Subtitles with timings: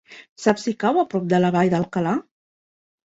[0.45, 2.19] Saps si cau a prop de la Vall d'Alcalà?